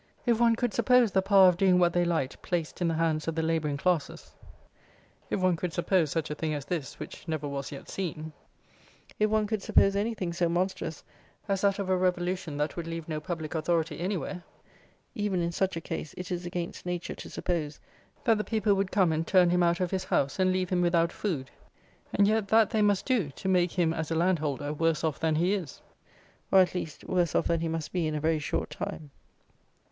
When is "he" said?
25.35-25.53, 27.59-27.67